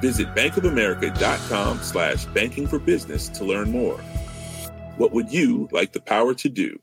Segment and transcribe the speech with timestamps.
[0.00, 3.98] Visit bankofamerica.com slash banking for business to learn more.
[4.96, 6.78] What would you like the power to do?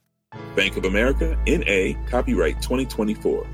[0.55, 3.47] Bank of America, N.A., copyright 2024.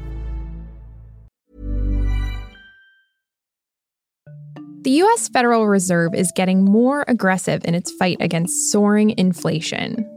[4.82, 5.28] The U.S.
[5.28, 10.10] Federal Reserve is getting more aggressive in its fight against soaring inflation.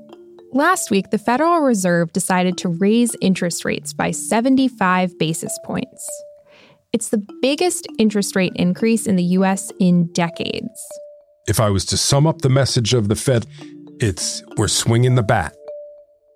[0.52, 6.08] Last week, the Federal Reserve decided to raise interest rates by 75 basis points.
[6.92, 10.68] It's the biggest interest rate increase in the US in decades.
[11.48, 13.46] If I was to sum up the message of the Fed,
[13.98, 15.56] it's we're swinging the bat.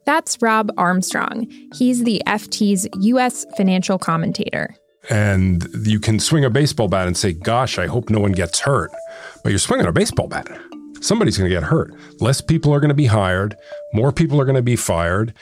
[0.06, 1.46] That's Rob Armstrong.
[1.74, 4.74] He's the FT's US financial commentator.
[5.10, 8.60] And you can swing a baseball bat and say, gosh, I hope no one gets
[8.60, 8.92] hurt.
[9.42, 10.48] But you're swinging a baseball bat.
[11.02, 11.92] Somebody's going to get hurt.
[12.20, 13.58] Less people are going to be hired.
[13.92, 15.34] More people are going to be fired.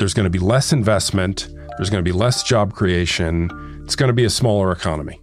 [0.00, 1.50] There's going to be less investment.
[1.76, 3.50] There's going to be less job creation.
[3.84, 5.20] It's going to be a smaller economy.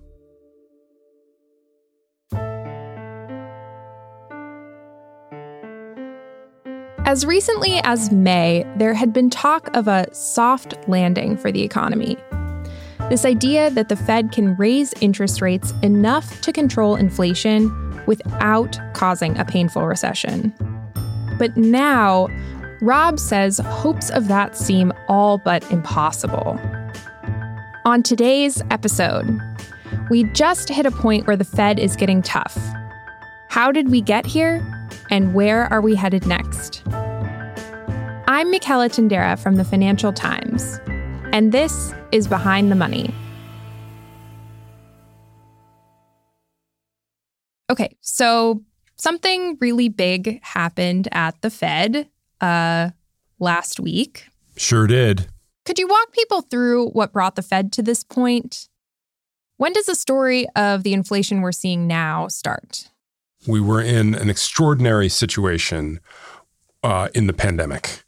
[7.07, 12.15] As recently as May, there had been talk of a soft landing for the economy.
[13.09, 17.71] This idea that the Fed can raise interest rates enough to control inflation
[18.05, 20.53] without causing a painful recession.
[21.39, 22.27] But now,
[22.81, 26.59] Rob says hopes of that seem all but impossible.
[27.85, 29.39] On today's episode,
[30.11, 32.55] we just hit a point where the Fed is getting tough.
[33.49, 34.63] How did we get here?
[35.09, 36.83] And where are we headed next?
[38.27, 40.79] I'm Michaela Tindera from the Financial Times,
[41.33, 43.11] and this is Behind the Money.
[47.71, 48.61] Okay, so
[48.97, 52.09] something really big happened at the Fed
[52.41, 52.91] uh,
[53.39, 54.27] last week.
[54.55, 55.27] Sure did.
[55.65, 58.69] Could you walk people through what brought the Fed to this point?
[59.57, 62.89] When does the story of the inflation we're seeing now start?
[63.47, 65.99] We were in an extraordinary situation
[66.83, 68.03] uh, in the pandemic.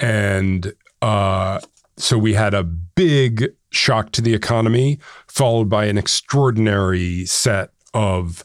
[0.00, 1.60] And uh,
[1.96, 8.44] so we had a big shock to the economy, followed by an extraordinary set of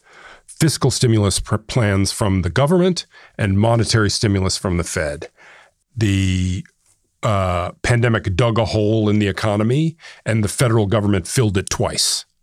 [0.64, 3.06] fiscal stimulus plans from the government
[3.38, 5.28] and monetary stimulus from the Fed.
[5.94, 6.66] The
[7.22, 12.24] uh, pandemic dug a hole in the economy, and the federal government filled it twice.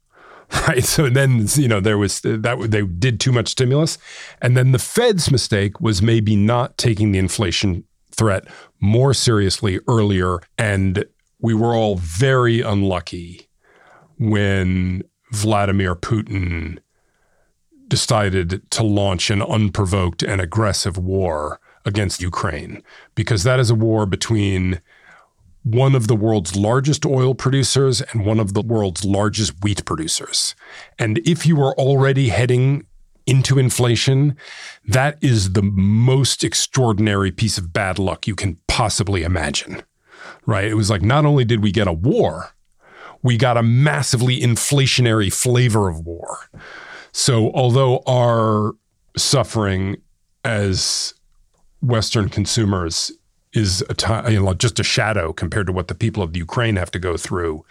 [0.67, 0.85] Right.
[0.85, 3.97] So then, you know, there was that they did too much stimulus.
[4.43, 8.45] And then the Fed's mistake was maybe not taking the inflation threat
[8.81, 10.41] more seriously earlier.
[10.59, 11.05] And
[11.39, 13.49] we were all very unlucky
[14.19, 16.81] when Vladimir Putin
[17.91, 22.83] decided to launch an unprovoked and aggressive war against Ukraine,
[23.15, 24.81] because that is a war between
[25.63, 30.55] one of the world's largest oil producers and one of the world's largest wheat producers.
[30.99, 32.87] And if you are already heading
[33.27, 34.37] into inflation,
[34.87, 39.83] that is the most extraordinary piece of bad luck you can possibly imagine.
[40.47, 40.65] Right?
[40.65, 42.55] It was like not only did we get a war,
[43.23, 46.49] we got a massively inflationary flavor of war.
[47.13, 48.75] So, although our
[49.17, 49.97] suffering
[50.45, 51.15] as
[51.83, 53.11] Western consumers
[53.53, 56.77] is a you know, just a shadow compared to what the people of the Ukraine
[56.77, 57.65] have to go through,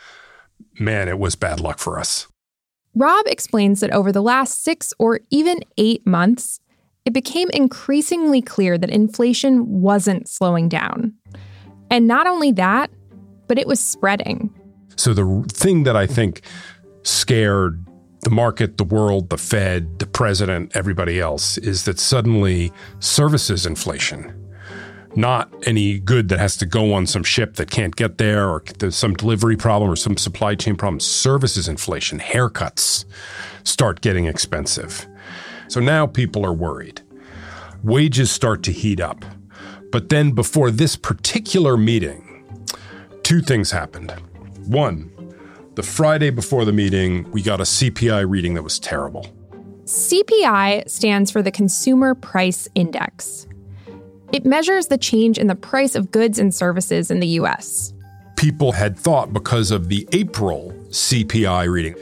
[0.80, 2.28] man, it was bad luck for us.
[2.96, 6.60] Rob explains that over the last six or even eight months,
[7.06, 11.14] it became increasingly clear that inflation wasn't slowing down.
[11.90, 12.92] And not only that,
[13.48, 14.54] but it was spreading.
[14.96, 16.42] So the thing that I think
[17.04, 17.86] scared
[18.22, 24.34] the market, the world, the Fed, the president, everybody else is that suddenly services inflation,
[25.16, 28.64] not any good that has to go on some ship that can't get there or
[28.80, 33.06] there's some delivery problem or some supply chain problem, services inflation, haircuts
[33.64, 35.08] start getting expensive.
[35.68, 37.02] So now people are worried.
[37.84, 39.24] Wages start to heat up.
[39.92, 42.44] But then before this particular meeting,
[43.24, 44.12] two things happened.
[44.66, 45.12] One,
[45.80, 49.26] the Friday before the meeting, we got a CPI reading that was terrible.
[49.86, 53.48] CPI stands for the Consumer Price Index.
[54.34, 57.94] It measures the change in the price of goods and services in the US.
[58.36, 61.96] People had thought because of the April CPI reading,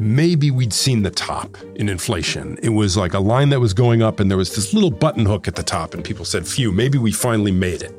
[0.00, 2.58] maybe we'd seen the top in inflation.
[2.64, 5.24] It was like a line that was going up, and there was this little button
[5.24, 7.94] hook at the top, and people said, phew, maybe we finally made it.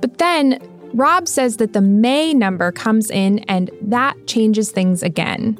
[0.00, 0.58] But then
[0.94, 5.58] Rob says that the May number comes in, and that changes things again.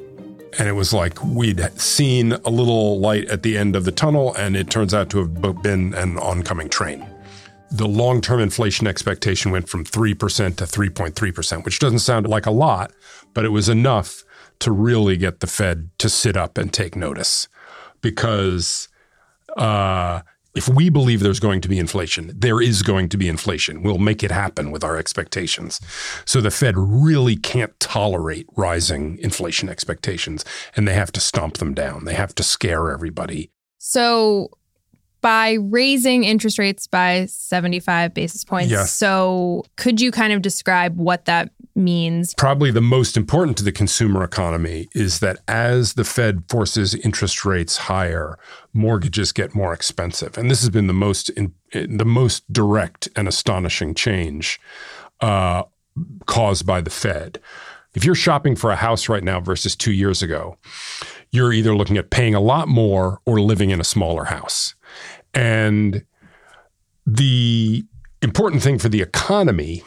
[0.59, 4.35] And it was like we'd seen a little light at the end of the tunnel,
[4.35, 7.05] and it turns out to have been an oncoming train.
[7.71, 12.51] The long term inflation expectation went from 3% to 3.3%, which doesn't sound like a
[12.51, 12.91] lot,
[13.33, 14.23] but it was enough
[14.59, 17.47] to really get the Fed to sit up and take notice.
[18.01, 18.89] Because
[19.57, 20.21] uh,
[20.55, 23.81] if we believe there's going to be inflation, there is going to be inflation.
[23.81, 25.79] We'll make it happen with our expectations.
[26.25, 30.45] So the Fed really can't tolerate rising inflation expectations,
[30.75, 32.05] and they have to stomp them down.
[32.05, 33.51] They have to scare everybody.
[33.79, 34.51] So
[35.23, 38.69] by raising interest rates by 75 basis points.
[38.69, 38.91] Yes.
[38.91, 42.33] So, could you kind of describe what that means?
[42.35, 47.45] Probably the most important to the consumer economy is that as the Fed forces interest
[47.45, 48.37] rates higher,
[48.73, 50.37] mortgages get more expensive.
[50.37, 54.59] And this has been the most in, the most direct and astonishing change
[55.21, 55.63] uh,
[56.25, 57.39] caused by the Fed.
[57.95, 60.57] If you're shopping for a house right now versus 2 years ago,
[61.31, 64.75] you're either looking at paying a lot more or living in a smaller house.
[65.33, 66.05] And
[67.05, 67.85] the
[68.21, 69.83] important thing for the economy,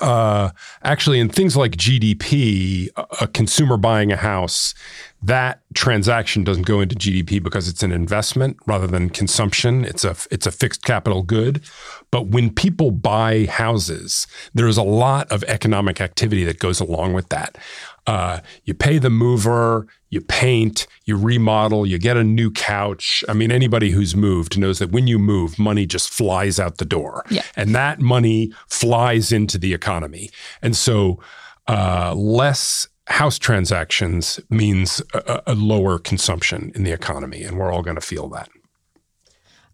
[0.00, 0.50] uh,
[0.82, 2.88] actually, in things like GDP,
[3.20, 4.74] a consumer buying a house,
[5.22, 9.84] that transaction doesn't go into GDP because it's an investment rather than consumption.
[9.84, 11.62] It's a it's a fixed capital good.
[12.10, 17.12] But when people buy houses, there is a lot of economic activity that goes along
[17.12, 17.58] with that.
[18.06, 23.22] Uh, you pay the mover, you paint, you remodel, you get a new couch.
[23.28, 26.86] I mean, anybody who's moved knows that when you move, money just flies out the
[26.86, 27.24] door.
[27.30, 27.42] Yeah.
[27.56, 30.30] And that money flies into the economy.
[30.62, 31.20] And so
[31.68, 37.42] uh, less house transactions means a, a, lower consumption in the economy.
[37.42, 38.48] And we're all going to feel that.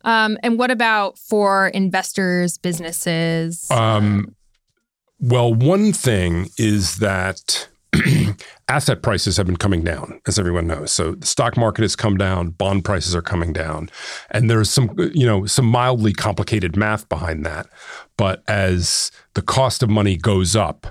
[0.04, 3.70] Um, and what about for investors, businesses?
[3.70, 4.34] Um,
[5.20, 7.68] well, one thing is that
[8.68, 10.92] asset prices have been coming down, as everyone knows.
[10.92, 13.90] So the stock market has come down, bond prices are coming down,
[14.30, 17.66] and there's some, you know, some mildly complicated math behind that.
[18.16, 20.86] But as the cost of money goes up,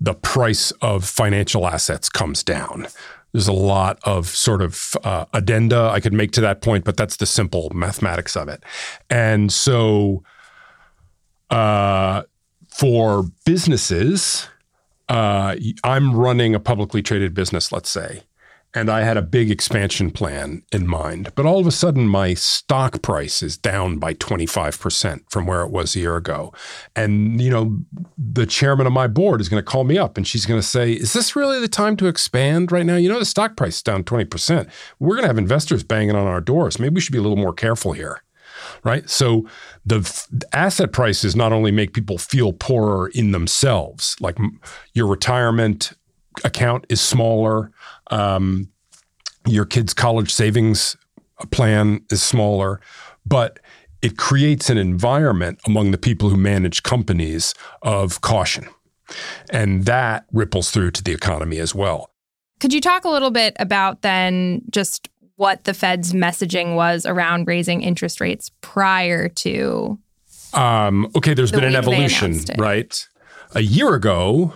[0.00, 2.86] the price of financial assets comes down.
[3.32, 6.96] There's a lot of sort of uh, addenda I could make to that point, but
[6.96, 8.62] that's the simple mathematics of it.
[9.10, 10.22] And so,
[11.50, 12.22] uh,
[12.68, 14.48] for businesses,
[15.08, 18.22] uh, I'm running a publicly traded business, let's say,
[18.74, 21.32] and I had a big expansion plan in mind.
[21.36, 25.70] But all of a sudden, my stock price is down by 25% from where it
[25.70, 26.52] was a year ago.
[26.96, 27.78] And, you know,
[28.18, 30.66] the chairman of my board is going to call me up and she's going to
[30.66, 32.96] say, Is this really the time to expand right now?
[32.96, 34.68] You know, the stock price is down 20%.
[34.98, 36.80] We're going to have investors banging on our doors.
[36.80, 38.22] Maybe we should be a little more careful here
[38.82, 39.08] right?
[39.10, 39.46] So
[39.84, 44.60] the f- asset prices not only make people feel poorer in themselves, like m-
[44.94, 45.92] your retirement
[46.42, 47.70] account is smaller,
[48.10, 48.68] um,
[49.46, 50.96] your kid's college savings
[51.50, 52.80] plan is smaller,
[53.26, 53.58] but
[54.02, 58.68] it creates an environment among the people who manage companies of caution.
[59.50, 62.10] And that ripples through to the economy as well.
[62.60, 67.46] Could you talk a little bit about then just what the Fed's messaging was around
[67.46, 69.98] raising interest rates prior to.
[70.52, 73.08] Um, okay, there's the been an evolution, right?
[73.54, 74.54] A year ago,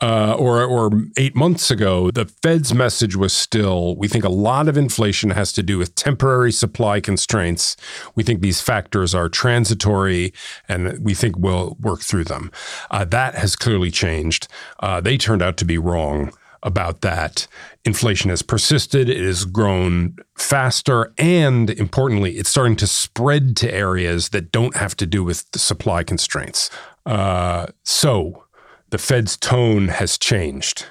[0.00, 4.68] uh, or or eight months ago, the Fed's message was still: we think a lot
[4.68, 7.76] of inflation has to do with temporary supply constraints.
[8.14, 10.32] We think these factors are transitory,
[10.68, 12.50] and we think we'll work through them.
[12.90, 14.48] Uh, that has clearly changed.
[14.80, 17.46] Uh, they turned out to be wrong about that.
[17.84, 24.30] Inflation has persisted, it has grown faster, and importantly, it's starting to spread to areas
[24.30, 26.68] that don't have to do with the supply constraints.
[27.06, 28.45] Uh, so
[28.90, 30.86] the Fed's tone has changed.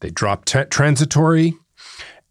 [0.00, 1.54] They dropped t- transitory,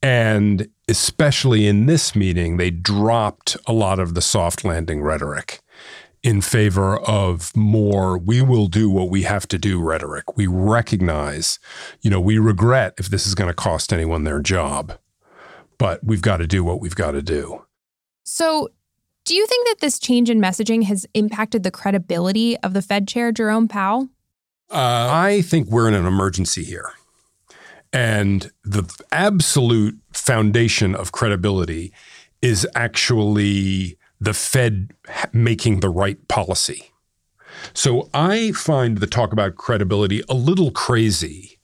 [0.01, 5.61] and especially in this meeting, they dropped a lot of the soft landing rhetoric
[6.21, 10.35] in favor of more we will do what we have to do rhetoric.
[10.35, 11.59] We recognize,
[12.01, 14.97] you know, we regret if this is going to cost anyone their job,
[15.77, 17.65] but we've got to do what we've got to do.
[18.23, 18.69] So,
[19.25, 23.07] do you think that this change in messaging has impacted the credibility of the Fed
[23.07, 24.09] chair, Jerome Powell?
[24.71, 26.91] Uh, I think we're in an emergency here.
[27.91, 31.91] And the absolute foundation of credibility
[32.41, 34.91] is actually the Fed
[35.33, 36.91] making the right policy.
[37.73, 41.59] So I find the talk about credibility a little crazy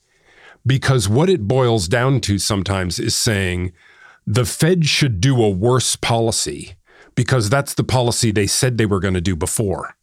[0.65, 3.71] because what it boils down to sometimes is saying
[4.25, 6.73] the Fed should do a worse policy
[7.13, 9.95] because that's the policy they said they were going to do before.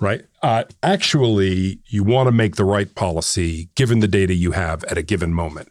[0.00, 0.24] Right?
[0.42, 4.98] Uh, actually, you want to make the right policy given the data you have at
[4.98, 5.68] a given moment.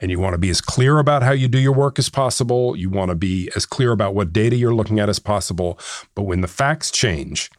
[0.00, 2.76] And you want to be as clear about how you do your work as possible.
[2.76, 5.78] You want to be as clear about what data you're looking at as possible.
[6.14, 7.50] But when the facts change,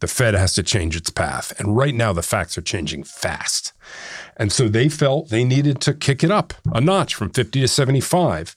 [0.00, 1.52] the Fed has to change its path.
[1.60, 3.72] And right now, the facts are changing fast.
[4.36, 7.68] And so they felt they needed to kick it up a notch from 50 to
[7.68, 8.56] 75.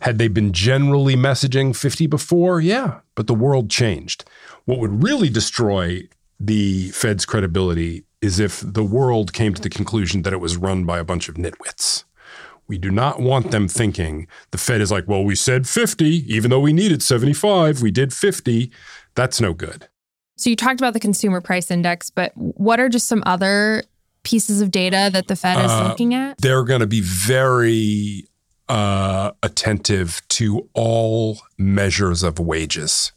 [0.00, 2.60] Had they been generally messaging 50 before?
[2.60, 4.24] Yeah, but the world changed.
[4.64, 6.08] What would really destroy
[6.44, 10.84] the Fed's credibility is if the world came to the conclusion that it was run
[10.84, 12.04] by a bunch of nitwits.
[12.66, 16.50] We do not want them thinking the Fed is like, well, we said 50, even
[16.50, 18.70] though we needed 75, we did 50.
[19.14, 19.88] That's no good.
[20.36, 23.84] So you talked about the consumer price index, but what are just some other
[24.22, 26.38] pieces of data that the Fed is uh, looking at?
[26.38, 28.26] They're going to be very
[28.68, 33.12] uh, attentive to all measures of wages.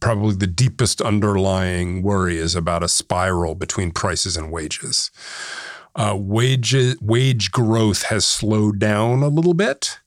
[0.00, 5.10] Probably the deepest underlying worry is about a spiral between prices and wages.
[5.94, 10.00] Uh, wage, wage growth has slowed down a little bit,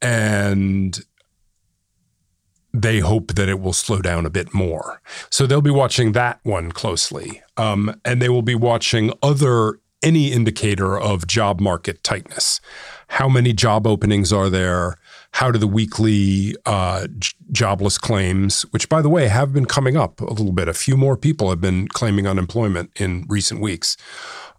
[0.00, 1.00] and
[2.74, 5.00] they hope that it will slow down a bit more.
[5.30, 7.42] So they'll be watching that one closely.
[7.56, 12.60] Um, and they will be watching other any indicator of job market tightness.
[13.08, 14.98] How many job openings are there?
[15.34, 19.96] How do the weekly uh, j- jobless claims, which by the way have been coming
[19.96, 23.96] up a little bit, a few more people have been claiming unemployment in recent weeks.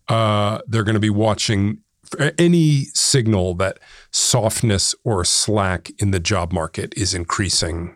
[0.10, 1.80] Uh, they're going to be watching
[2.38, 3.80] any signal that
[4.12, 7.96] softness or slack in the job market is increasing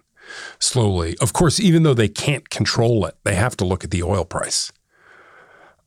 [0.58, 1.18] slowly.
[1.20, 4.24] Of course, even though they can't control it, they have to look at the oil
[4.24, 4.72] price.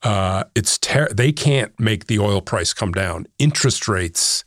[0.03, 3.27] Uh, it's ter- they can't make the oil price come down.
[3.39, 4.45] Interest rates,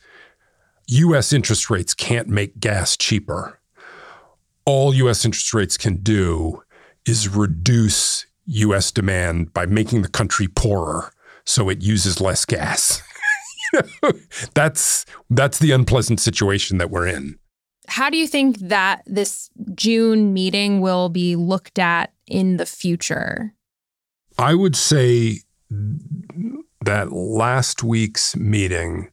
[0.88, 1.34] U.S.
[1.34, 3.60] interest rates can't make gas cheaper.
[4.66, 5.26] All U.S.
[5.26, 6.64] interest rates can do
[7.06, 8.92] is reduce U.S.
[8.92, 11.12] demand by making the country poorer,
[11.44, 13.02] so it uses less gas.
[14.54, 17.38] that's that's the unpleasant situation that we're in.
[17.88, 23.54] How do you think that this June meeting will be looked at in the future?
[24.38, 25.40] I would say
[25.70, 29.10] that last week's meeting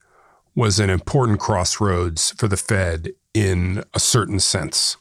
[0.54, 4.96] was an important crossroads for the Fed in a certain sense.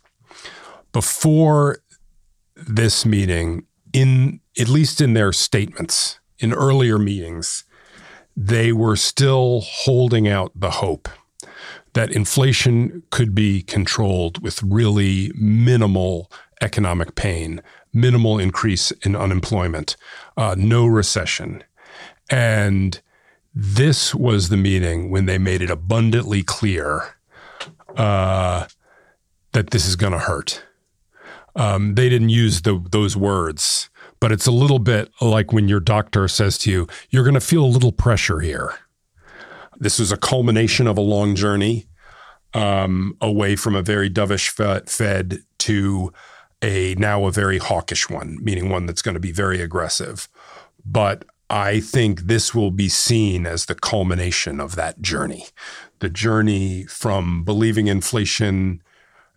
[0.94, 1.80] Before
[2.56, 7.64] this meeting, in at least in their statements, in earlier meetings,
[8.36, 11.10] they were still holding out the hope
[11.94, 16.32] that inflation could be controlled with really minimal
[16.62, 17.62] economic pain,
[17.94, 19.98] minimal increase in unemployment,
[20.38, 21.64] uh, no recession.
[22.30, 23.02] And
[23.54, 27.16] this was the meeting when they made it abundantly clear
[27.98, 28.68] uh,
[29.52, 30.64] that this is going to hurt.
[31.56, 33.90] Um, they didn't use the, those words,
[34.22, 37.42] but it's a little bit like when your doctor says to you, you're going to
[37.42, 38.76] feel a little pressure here.
[39.78, 41.88] This was a culmination of a long journey
[42.54, 44.50] um, away from a very dovish
[44.88, 46.14] Fed to
[46.62, 50.30] a now a very hawkish one, meaning one that's going to be very aggressive.
[50.86, 55.48] But I think this will be seen as the culmination of that journey.
[56.00, 58.82] The journey from believing inflation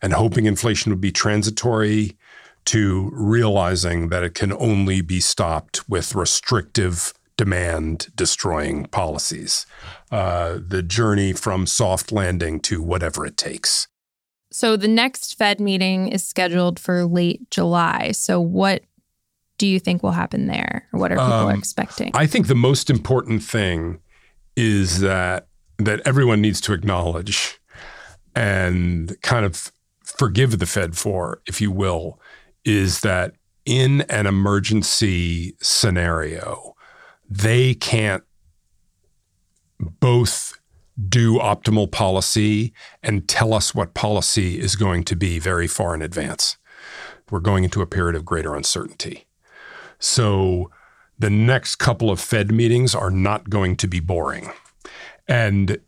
[0.00, 2.16] and hoping inflation would be transitory
[2.66, 9.66] to realizing that it can only be stopped with restrictive demand destroying policies.
[10.12, 13.88] Uh, the journey from soft landing to whatever it takes.
[14.52, 18.12] So the next Fed meeting is scheduled for late July.
[18.12, 18.84] So what
[19.58, 20.88] do you think will happen there?
[20.92, 22.10] Or what are people um, expecting?
[22.14, 24.00] I think the most important thing
[24.56, 27.60] is that that everyone needs to acknowledge
[28.36, 29.72] and kind of
[30.04, 32.20] forgive the Fed for, if you will,
[32.64, 33.34] is that
[33.64, 36.74] in an emergency scenario,
[37.28, 38.22] they can't
[39.78, 40.52] both
[41.08, 46.02] do optimal policy and tell us what policy is going to be very far in
[46.02, 46.56] advance.
[47.30, 49.26] We're going into a period of greater uncertainty.
[49.98, 50.70] So
[51.18, 54.50] the next couple of Fed meetings are not going to be boring.
[55.28, 55.78] And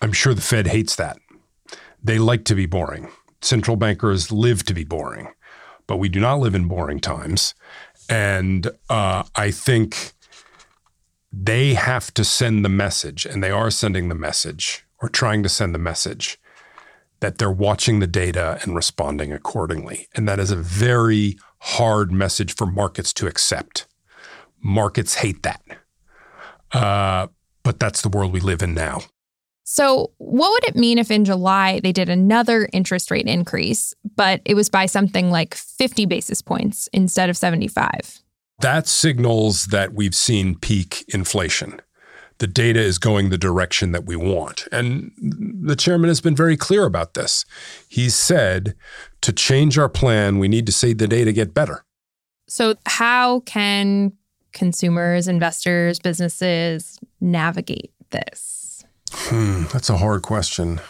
[0.00, 1.18] I'm sure the Fed hates that.
[2.02, 3.10] They like to be boring.
[3.42, 5.28] Central bankers live to be boring,
[5.86, 7.54] but we do not live in boring times.
[8.08, 10.12] And uh, I think
[11.32, 15.48] they have to send the message, and they are sending the message or trying to
[15.48, 16.38] send the message
[17.20, 20.08] that they're watching the data and responding accordingly.
[20.14, 23.86] And that is a very hard message for markets to accept.
[24.62, 25.62] Markets hate that.
[26.72, 27.28] Uh,
[27.62, 29.02] but that's the world we live in now.
[29.64, 34.40] So, what would it mean if in July they did another interest rate increase, but
[34.44, 38.20] it was by something like 50 basis points instead of 75?
[38.60, 41.80] That signals that we've seen peak inflation.
[42.38, 44.66] The data is going the direction that we want.
[44.72, 47.44] And the chairman has been very clear about this.
[47.88, 48.74] He said
[49.22, 51.84] to change our plan, we need to see the data get better.
[52.48, 54.12] So, how can
[54.52, 58.84] consumers, investors, businesses navigate this?
[59.12, 60.80] Hmm, that's a hard question.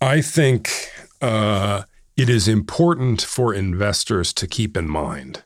[0.00, 0.70] I think
[1.20, 1.82] uh,
[2.16, 5.44] it is important for investors to keep in mind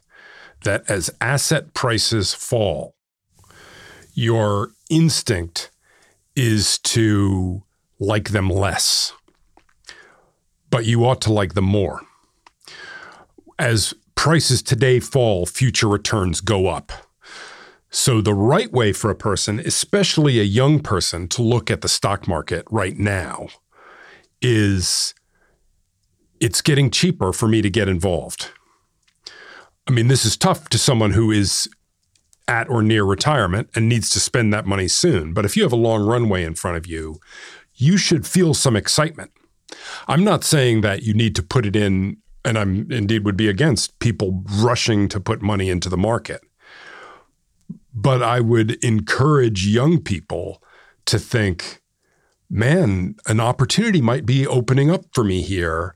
[0.64, 2.94] that as asset prices fall,
[4.14, 5.70] your instinct
[6.34, 7.62] is to
[7.98, 9.12] like them less,
[10.76, 12.02] but you ought to like them more.
[13.58, 16.92] As prices today fall, future returns go up.
[17.88, 21.88] So, the right way for a person, especially a young person, to look at the
[21.88, 23.48] stock market right now
[24.42, 25.14] is
[26.40, 28.50] it's getting cheaper for me to get involved.
[29.86, 31.70] I mean, this is tough to someone who is
[32.46, 35.32] at or near retirement and needs to spend that money soon.
[35.32, 37.18] But if you have a long runway in front of you,
[37.76, 39.30] you should feel some excitement.
[40.08, 43.48] I'm not saying that you need to put it in, and I'm indeed would be
[43.48, 46.40] against people rushing to put money into the market.
[47.92, 50.62] But I would encourage young people
[51.06, 51.80] to think,
[52.50, 55.94] man, an opportunity might be opening up for me here.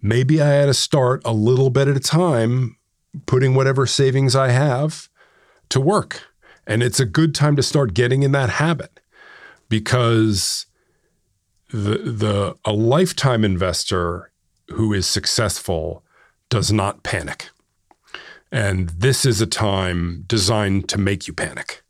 [0.00, 2.76] Maybe I had to start a little bit at a time,
[3.26, 5.08] putting whatever savings I have
[5.70, 6.22] to work.
[6.66, 9.00] And it's a good time to start getting in that habit
[9.68, 10.66] because
[11.72, 14.30] the the a lifetime investor
[14.70, 16.04] who is successful
[16.48, 17.50] does not panic.
[18.52, 21.82] And this is a time designed to make you panic.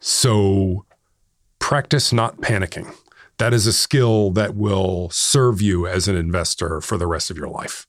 [0.00, 0.84] So
[1.58, 2.92] practice not panicking.
[3.38, 7.36] That is a skill that will serve you as an investor for the rest of
[7.36, 7.86] your life.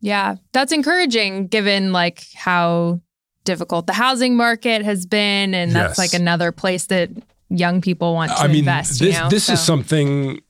[0.00, 3.00] Yeah, that's encouraging given like how
[3.44, 5.98] difficult the housing market has been and that's yes.
[5.98, 7.10] like another place that
[7.48, 9.28] young people want to I mean, invest, this, you know?
[9.28, 9.54] this so.
[9.54, 10.40] is something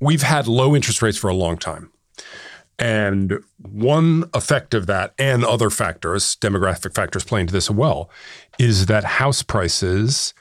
[0.00, 1.90] we've had low interest rates for a long time.
[2.78, 8.08] And one effect of that and other factors, demographic factors play into this as well,
[8.58, 10.32] is that house prices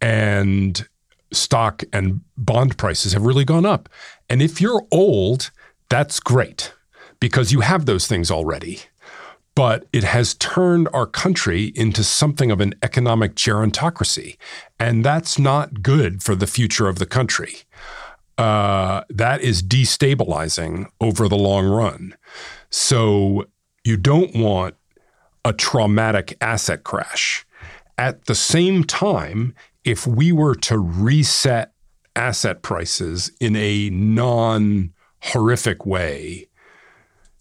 [0.00, 0.86] and
[1.32, 3.88] stock and bond prices have really gone up.
[4.28, 5.50] And if you're old,
[5.88, 6.74] that's great
[7.18, 8.80] because you have those things already.
[9.54, 14.36] But it has turned our country into something of an economic gerontocracy.
[14.78, 17.60] And that's not good for the future of the country
[18.38, 22.14] uh, that is destabilizing over the long run.
[22.70, 23.46] So
[23.84, 24.74] you don't want
[25.44, 27.46] a traumatic asset crash.
[27.96, 31.72] At the same time, if we were to reset
[32.14, 36.48] asset prices in a non horrific way,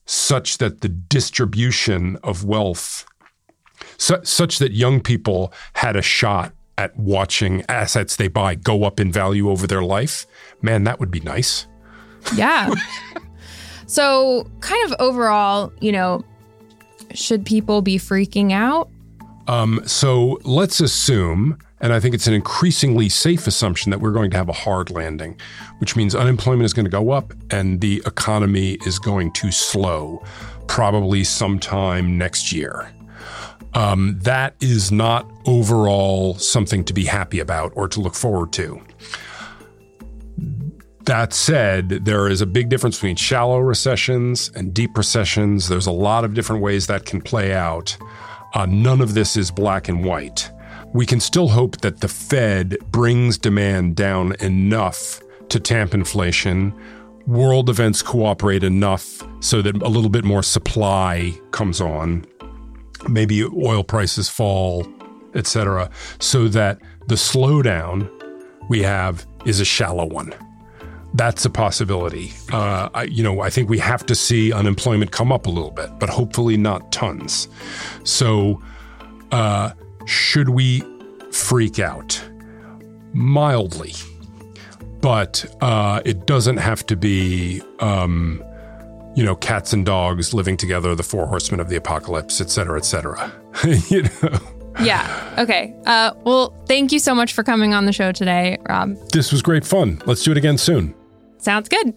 [0.05, 3.05] such that the distribution of wealth,
[3.97, 8.99] su- such that young people had a shot at watching assets they buy go up
[8.99, 10.25] in value over their life,
[10.61, 11.67] man, that would be nice.
[12.35, 12.73] Yeah.
[13.87, 16.23] so, kind of overall, you know,
[17.13, 18.89] should people be freaking out?
[19.47, 24.31] Um, so let's assume, and I think it's an increasingly safe assumption that we're going
[24.31, 25.39] to have a hard landing,
[25.77, 30.23] which means unemployment is going to go up and the economy is going to slow,
[30.67, 32.91] probably sometime next year
[33.75, 38.81] um, that is not overall something to be happy about or to look forward to.
[41.03, 45.67] That said, there is a big difference between shallow recessions and deep recessions.
[45.67, 47.95] There's a lot of different ways that can play out.
[48.53, 50.49] Uh, none of this is black and white.
[50.93, 56.73] We can still hope that the Fed brings demand down enough to tamp inflation.
[57.27, 62.25] World events cooperate enough so that a little bit more supply comes on
[63.07, 64.87] maybe oil prices fall,
[65.35, 68.09] etc., so that the slowdown
[68.69, 70.33] we have is a shallow one.
[71.13, 72.33] That's a possibility.
[72.51, 75.71] Uh, I, you know, I think we have to see unemployment come up a little
[75.71, 77.47] bit, but hopefully not tons.
[78.03, 78.61] So,
[79.31, 79.71] uh,
[80.05, 80.83] should we
[81.31, 82.21] freak out?
[83.13, 83.93] Mildly,
[84.99, 87.61] but uh, it doesn't have to be.
[87.79, 88.43] Um,
[89.15, 92.77] you know, cats and dogs living together, the four horsemen of the apocalypse, et cetera,
[92.77, 93.31] et cetera.
[93.89, 94.39] you know?
[94.81, 95.35] Yeah.
[95.39, 95.73] Okay.
[95.85, 98.95] Uh, well, thank you so much for coming on the show today, Rob.
[99.11, 100.01] This was great fun.
[100.05, 100.93] Let's do it again soon.
[101.37, 101.95] Sounds good.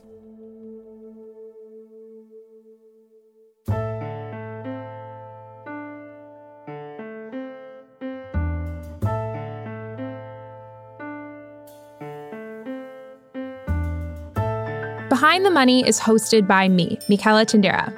[15.09, 17.95] Behind the Money is hosted by me, Michaela Tindera.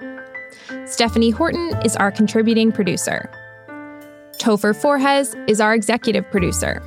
[0.89, 3.29] Stephanie Horton is our contributing producer.
[4.39, 6.81] Topher Forhecz is our executive producer.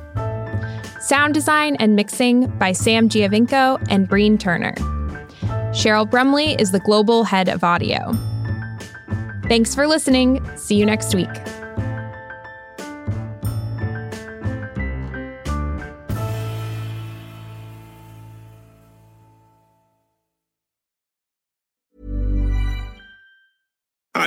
[1.00, 4.74] Sound design and mixing by Sam Giovinco and Breen Turner.
[5.72, 8.12] Cheryl Brumley is the global head of audio.
[9.48, 10.42] Thanks for listening.
[10.56, 11.28] See you next week.